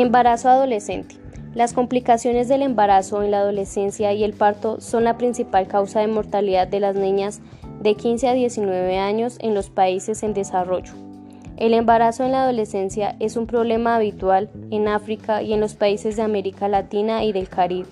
Embarazo 0.00 0.48
adolescente. 0.48 1.16
Las 1.54 1.74
complicaciones 1.74 2.48
del 2.48 2.62
embarazo 2.62 3.22
en 3.22 3.32
la 3.32 3.40
adolescencia 3.40 4.14
y 4.14 4.24
el 4.24 4.32
parto 4.32 4.80
son 4.80 5.04
la 5.04 5.18
principal 5.18 5.68
causa 5.68 6.00
de 6.00 6.06
mortalidad 6.06 6.66
de 6.66 6.80
las 6.80 6.96
niñas 6.96 7.42
de 7.82 7.94
15 7.96 8.28
a 8.28 8.32
19 8.32 8.98
años 8.98 9.36
en 9.40 9.52
los 9.52 9.68
países 9.68 10.22
en 10.22 10.32
desarrollo. 10.32 10.94
El 11.58 11.74
embarazo 11.74 12.24
en 12.24 12.32
la 12.32 12.44
adolescencia 12.44 13.14
es 13.20 13.36
un 13.36 13.46
problema 13.46 13.94
habitual 13.94 14.48
en 14.70 14.88
África 14.88 15.42
y 15.42 15.52
en 15.52 15.60
los 15.60 15.74
países 15.74 16.16
de 16.16 16.22
América 16.22 16.66
Latina 16.66 17.22
y 17.22 17.32
del 17.32 17.50
Caribe. 17.50 17.90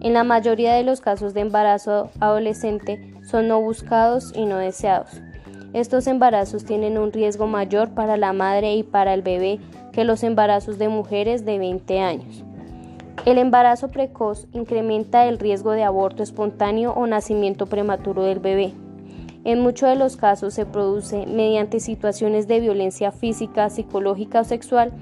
En 0.00 0.12
la 0.12 0.22
mayoría 0.22 0.74
de 0.74 0.84
los 0.84 1.00
casos 1.00 1.34
de 1.34 1.40
embarazo 1.40 2.12
adolescente 2.20 3.12
son 3.28 3.48
no 3.48 3.60
buscados 3.60 4.32
y 4.36 4.46
no 4.46 4.58
deseados. 4.58 5.10
Estos 5.72 6.06
embarazos 6.06 6.64
tienen 6.64 6.96
un 6.96 7.10
riesgo 7.10 7.48
mayor 7.48 7.90
para 7.90 8.16
la 8.16 8.32
madre 8.32 8.76
y 8.76 8.84
para 8.84 9.12
el 9.14 9.22
bebé 9.22 9.58
que 9.94 10.04
los 10.04 10.24
embarazos 10.24 10.76
de 10.78 10.88
mujeres 10.88 11.44
de 11.44 11.58
20 11.58 12.00
años. 12.00 12.44
El 13.24 13.38
embarazo 13.38 13.88
precoz 13.88 14.48
incrementa 14.52 15.26
el 15.26 15.38
riesgo 15.38 15.70
de 15.70 15.84
aborto 15.84 16.22
espontáneo 16.22 16.92
o 16.92 17.06
nacimiento 17.06 17.66
prematuro 17.66 18.24
del 18.24 18.40
bebé. 18.40 18.72
En 19.44 19.60
muchos 19.60 19.88
de 19.88 19.96
los 19.96 20.16
casos 20.16 20.52
se 20.52 20.66
produce 20.66 21.26
mediante 21.26 21.78
situaciones 21.78 22.48
de 22.48 22.60
violencia 22.60 23.12
física, 23.12 23.70
psicológica 23.70 24.40
o 24.40 24.44
sexual. 24.44 24.92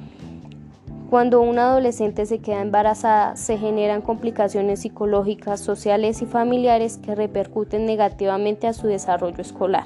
Cuando 1.10 1.40
una 1.40 1.70
adolescente 1.70 2.26
se 2.26 2.38
queda 2.38 2.60
embarazada, 2.60 3.36
se 3.36 3.56
generan 3.56 4.02
complicaciones 4.02 4.80
psicológicas, 4.80 5.60
sociales 5.60 6.22
y 6.22 6.26
familiares 6.26 6.98
que 6.98 7.14
repercuten 7.14 7.86
negativamente 7.86 8.66
a 8.66 8.72
su 8.72 8.86
desarrollo 8.86 9.40
escolar. 9.40 9.84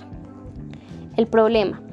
El 1.16 1.26
problema. 1.26 1.85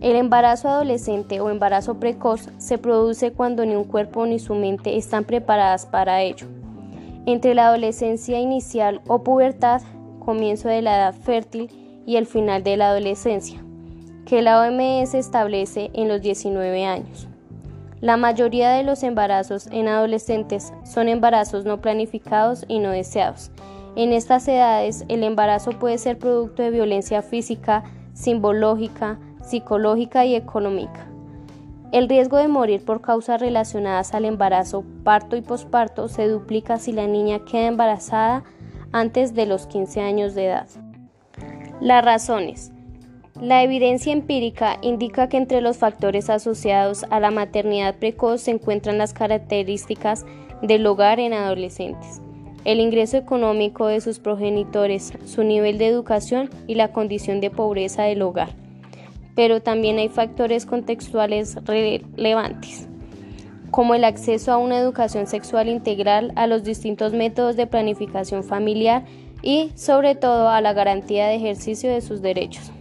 El 0.00 0.14
embarazo 0.14 0.68
adolescente 0.68 1.40
o 1.40 1.48
embarazo 1.48 1.98
precoz 1.98 2.50
se 2.58 2.76
produce 2.76 3.32
cuando 3.32 3.64
ni 3.64 3.74
un 3.74 3.84
cuerpo 3.84 4.26
ni 4.26 4.38
su 4.38 4.54
mente 4.54 4.98
están 4.98 5.24
preparadas 5.24 5.86
para 5.86 6.20
ello. 6.22 6.46
Entre 7.24 7.54
la 7.54 7.68
adolescencia 7.68 8.38
inicial 8.38 9.00
o 9.08 9.22
pubertad, 9.22 9.80
comienzo 10.18 10.68
de 10.68 10.82
la 10.82 10.96
edad 10.96 11.14
fértil 11.14 11.70
y 12.04 12.16
el 12.16 12.26
final 12.26 12.62
de 12.62 12.76
la 12.76 12.90
adolescencia, 12.90 13.64
que 14.26 14.42
la 14.42 14.60
OMS 14.60 15.14
establece 15.14 15.90
en 15.94 16.08
los 16.08 16.20
19 16.20 16.84
años. 16.84 17.26
La 18.02 18.18
mayoría 18.18 18.72
de 18.72 18.82
los 18.82 19.02
embarazos 19.02 19.66
en 19.68 19.88
adolescentes 19.88 20.74
son 20.84 21.08
embarazos 21.08 21.64
no 21.64 21.80
planificados 21.80 22.66
y 22.68 22.80
no 22.80 22.90
deseados. 22.90 23.50
En 23.96 24.12
estas 24.12 24.46
edades, 24.46 25.06
el 25.08 25.24
embarazo 25.24 25.70
puede 25.70 25.96
ser 25.96 26.18
producto 26.18 26.62
de 26.62 26.70
violencia 26.70 27.22
física, 27.22 27.84
simbológica, 28.12 29.18
psicológica 29.46 30.24
y 30.26 30.34
económica. 30.34 31.06
El 31.92 32.08
riesgo 32.08 32.36
de 32.36 32.48
morir 32.48 32.84
por 32.84 33.00
causas 33.00 33.40
relacionadas 33.40 34.12
al 34.12 34.24
embarazo, 34.24 34.84
parto 35.04 35.36
y 35.36 35.40
posparto 35.40 36.08
se 36.08 36.26
duplica 36.26 36.78
si 36.78 36.92
la 36.92 37.06
niña 37.06 37.44
queda 37.44 37.68
embarazada 37.68 38.42
antes 38.90 39.34
de 39.34 39.46
los 39.46 39.66
15 39.66 40.00
años 40.00 40.34
de 40.34 40.46
edad. 40.46 40.66
Las 41.80 42.04
razones. 42.04 42.72
La 43.40 43.62
evidencia 43.62 44.12
empírica 44.12 44.78
indica 44.82 45.28
que 45.28 45.36
entre 45.36 45.60
los 45.60 45.76
factores 45.76 46.28
asociados 46.28 47.04
a 47.10 47.20
la 47.20 47.30
maternidad 47.30 47.94
precoz 47.94 48.40
se 48.40 48.50
encuentran 48.50 48.98
las 48.98 49.12
características 49.12 50.24
del 50.62 50.86
hogar 50.86 51.20
en 51.20 51.34
adolescentes, 51.34 52.20
el 52.64 52.80
ingreso 52.80 53.18
económico 53.18 53.86
de 53.86 54.00
sus 54.00 54.18
progenitores, 54.18 55.12
su 55.26 55.44
nivel 55.44 55.76
de 55.76 55.86
educación 55.86 56.50
y 56.66 56.74
la 56.76 56.92
condición 56.92 57.40
de 57.40 57.50
pobreza 57.50 58.04
del 58.04 58.22
hogar 58.22 58.65
pero 59.36 59.62
también 59.62 59.98
hay 59.98 60.08
factores 60.08 60.66
contextuales 60.66 61.56
relevantes, 61.64 62.88
como 63.70 63.94
el 63.94 64.04
acceso 64.04 64.50
a 64.50 64.56
una 64.56 64.78
educación 64.78 65.28
sexual 65.28 65.68
integral, 65.68 66.32
a 66.34 66.48
los 66.48 66.64
distintos 66.64 67.12
métodos 67.12 67.54
de 67.54 67.68
planificación 67.68 68.42
familiar 68.42 69.04
y, 69.42 69.70
sobre 69.76 70.16
todo, 70.16 70.48
a 70.48 70.60
la 70.60 70.72
garantía 70.72 71.28
de 71.28 71.36
ejercicio 71.36 71.92
de 71.92 72.00
sus 72.00 72.22
derechos. 72.22 72.72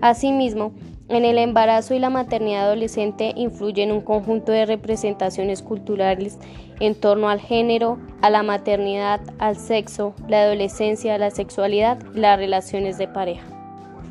Asimismo, 0.00 0.72
en 1.08 1.24
el 1.24 1.38
embarazo 1.38 1.94
y 1.94 1.98
la 1.98 2.10
maternidad 2.10 2.66
adolescente 2.66 3.32
influyen 3.34 3.90
un 3.90 4.02
conjunto 4.02 4.52
de 4.52 4.66
representaciones 4.66 5.62
culturales 5.62 6.38
en 6.80 6.94
torno 6.94 7.28
al 7.28 7.40
género, 7.40 7.98
a 8.20 8.30
la 8.30 8.42
maternidad, 8.42 9.20
al 9.38 9.56
sexo, 9.56 10.14
la 10.28 10.42
adolescencia, 10.42 11.18
la 11.18 11.30
sexualidad 11.30 11.98
y 12.14 12.20
las 12.20 12.38
relaciones 12.38 12.98
de 12.98 13.08
pareja. 13.08 13.46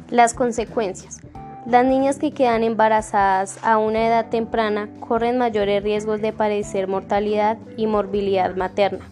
Las 0.10 0.34
consecuencias. 0.34 1.22
Las 1.68 1.86
niñas 1.86 2.18
que 2.18 2.32
quedan 2.32 2.64
embarazadas 2.64 3.60
a 3.62 3.78
una 3.78 4.08
edad 4.08 4.30
temprana 4.30 4.88
corren 5.02 5.38
mayores 5.38 5.84
riesgos 5.84 6.22
de 6.22 6.32
padecer 6.32 6.88
mortalidad 6.88 7.58
y 7.76 7.88
morbilidad 7.88 8.56
materna. 8.56 9.04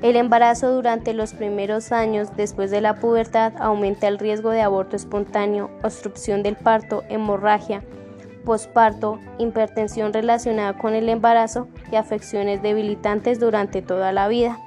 El 0.00 0.16
embarazo 0.16 0.72
durante 0.72 1.12
los 1.12 1.34
primeros 1.34 1.92
años 1.92 2.34
después 2.34 2.70
de 2.70 2.80
la 2.80 2.94
pubertad 2.94 3.52
aumenta 3.60 4.08
el 4.08 4.18
riesgo 4.18 4.52
de 4.52 4.62
aborto 4.62 4.96
espontáneo, 4.96 5.68
obstrucción 5.82 6.42
del 6.42 6.56
parto, 6.56 7.02
hemorragia, 7.10 7.82
posparto, 8.46 9.20
hipertensión 9.36 10.14
relacionada 10.14 10.78
con 10.78 10.94
el 10.94 11.10
embarazo 11.10 11.68
y 11.92 11.96
afecciones 11.96 12.62
debilitantes 12.62 13.38
durante 13.38 13.82
toda 13.82 14.12
la 14.12 14.28
vida, 14.28 14.58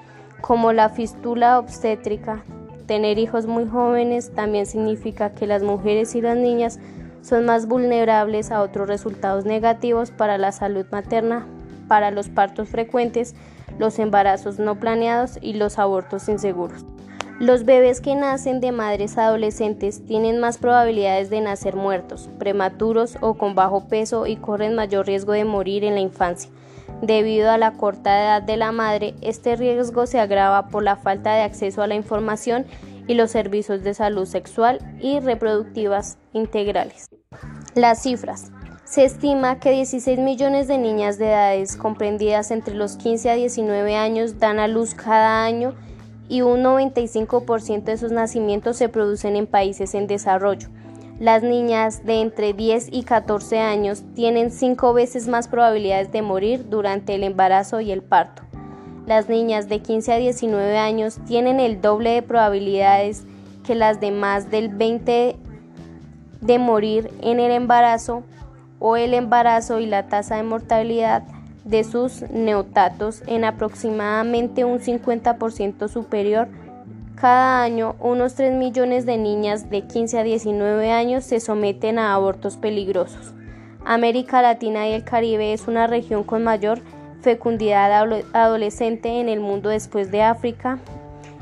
como 0.42 0.74
la 0.74 0.90
fístula 0.90 1.58
obstétrica. 1.58 2.44
Tener 2.86 3.18
hijos 3.18 3.46
muy 3.46 3.68
jóvenes 3.68 4.32
también 4.34 4.66
significa 4.66 5.34
que 5.34 5.48
las 5.48 5.64
mujeres 5.64 6.14
y 6.16 6.22
las 6.22 6.38
niñas 6.38 6.80
son 7.22 7.46
más 7.46 7.68
vulnerables 7.68 8.52
a 8.52 8.62
otros 8.62 8.88
resultados 8.88 9.46
negativos 9.46 10.12
para 10.12 10.38
la 10.38 10.52
salud 10.52 10.86
materna, 10.92 11.46
para 11.88 12.12
los 12.12 12.30
partos 12.30 12.70
frecuentes, 12.70 13.36
los 13.78 14.00
embarazos 14.00 14.60
no 14.60 14.80
planeados 14.80 15.38
y 15.42 15.54
los 15.54 15.80
abortos 15.80 16.30
inseguros. 16.30 16.86
Los 17.40 17.64
bebés 17.64 18.02
que 18.02 18.16
nacen 18.16 18.60
de 18.60 18.74
madres 18.74 19.18
adolescentes 19.18 20.06
tienen 20.06 20.40
más 20.40 20.58
probabilidades 20.58 21.30
de 21.30 21.40
nacer 21.40 21.78
muertos, 21.78 22.30
prematuros 22.38 23.18
o 23.22 23.36
con 23.36 23.56
bajo 23.56 23.88
peso 23.88 24.28
y 24.28 24.36
corren 24.36 24.76
mayor 24.76 25.08
riesgo 25.08 25.32
de 25.32 25.46
morir 25.46 25.86
en 25.86 25.96
la 25.96 26.02
infancia. 26.02 26.52
Debido 27.02 27.50
a 27.50 27.58
la 27.58 27.72
corta 27.72 28.22
edad 28.22 28.42
de 28.42 28.58
la 28.58 28.74
madre, 28.74 29.14
este 29.22 29.56
riesgo 29.56 30.06
se 30.06 30.20
agrava 30.20 30.68
por 30.68 30.84
la 30.84 30.98
falta 30.98 31.34
de 31.34 31.44
acceso 31.44 31.82
a 31.82 31.88
la 31.88 31.96
información 31.96 32.66
y 33.10 33.16
los 33.16 33.32
servicios 33.32 33.84
de 33.84 33.96
salud 33.96 34.28
sexual 34.28 34.78
y 35.02 35.20
reproductivas 35.20 36.20
integrales. 36.32 37.10
Las 37.74 38.04
cifras. 38.04 38.52
Se 38.84 39.04
estima 39.04 39.60
que 39.60 39.72
16 39.72 40.20
millones 40.20 40.68
de 40.68 40.78
niñas 40.78 41.18
de 41.18 41.30
edades 41.30 41.76
comprendidas 41.76 42.52
entre 42.52 42.76
los 42.76 42.98
15 42.98 43.32
a 43.32 43.34
19 43.34 43.96
años 43.96 44.38
dan 44.38 44.60
a 44.60 44.68
luz 44.68 44.94
cada 44.94 45.44
año 45.44 45.74
y 46.28 46.42
un 46.42 46.62
95% 46.62 47.84
de 47.84 47.98
sus 47.98 48.12
nacimientos 48.12 48.78
se 48.78 48.90
producen 48.90 49.36
en 49.36 49.48
países 49.48 49.96
en 49.96 50.06
desarrollo. 50.06 50.70
Las 51.20 51.42
niñas 51.42 52.06
de 52.06 52.22
entre 52.22 52.54
10 52.54 52.90
y 52.92 53.04
14 53.04 53.60
años 53.60 54.04
tienen 54.14 54.52
5 54.52 54.94
veces 54.94 55.28
más 55.28 55.48
probabilidades 55.48 56.12
de 56.12 56.22
morir 56.22 56.70
durante 56.70 57.16
el 57.16 57.24
embarazo 57.24 57.82
y 57.82 57.92
el 57.92 58.04
parto. 58.04 58.44
Las 59.10 59.28
niñas 59.28 59.68
de 59.70 59.80
15 59.80 60.14
a 60.14 60.18
19 60.18 60.78
años 60.78 61.18
tienen 61.26 61.60
el 61.60 61.82
doble 61.82 62.12
de 62.12 62.22
probabilidades 62.22 63.24
que 63.66 63.74
las 63.74 64.00
de 64.00 64.12
más 64.12 64.52
del 64.52 64.70
20 64.70 65.36
de 66.42 66.60
morir 66.60 67.10
en 67.20 67.40
el 67.40 67.50
embarazo 67.50 68.22
o 68.78 68.98
el 68.98 69.16
embarazo 69.16 69.80
y 69.80 69.88
la 69.88 70.06
tasa 70.10 70.36
de 70.36 70.44
mortalidad 70.44 71.24
de 71.66 71.84
sus 71.84 72.22
neotatos 72.30 73.24
en 73.26 73.46
aproximadamente 73.46 74.64
un 74.64 74.78
50% 74.78 75.88
superior. 75.88 76.48
Cada 77.16 77.64
año, 77.64 77.96
unos 78.00 78.36
3 78.36 78.54
millones 78.54 79.08
de 79.08 79.18
niñas 79.18 79.72
de 79.72 79.88
15 79.88 80.20
a 80.20 80.24
19 80.24 80.92
años 80.92 81.24
se 81.24 81.40
someten 81.40 81.98
a 81.98 82.14
abortos 82.14 82.58
peligrosos. 82.58 83.34
América 83.86 84.44
Latina 84.44 84.88
y 84.88 84.94
el 84.94 85.04
Caribe 85.04 85.52
es 85.52 85.68
una 85.68 85.88
región 85.88 86.24
con 86.24 86.44
mayor 86.44 86.84
fecundidad 87.22 87.92
adolescente 88.34 89.20
en 89.20 89.30
el 89.30 89.40
mundo 89.40 89.70
después 89.70 90.12
de 90.12 90.22
África. 90.22 90.80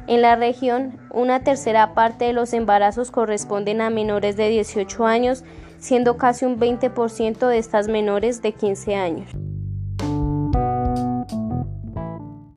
En 0.08 0.22
la 0.22 0.36
región, 0.36 0.98
una 1.12 1.44
tercera 1.44 1.94
parte 1.94 2.26
de 2.26 2.34
los 2.34 2.54
embarazos 2.54 3.12
corresponden 3.12 3.82
a 3.82 3.90
menores 3.90 4.38
de 4.38 4.50
18 4.50 5.06
años, 5.06 5.44
siendo 5.80 6.18
casi 6.18 6.46
un 6.46 6.60
20% 6.60 7.48
de 7.48 7.58
estas 7.58 7.88
menores 7.88 8.42
de 8.42 8.54
15 8.54 8.96
años. 8.96 9.30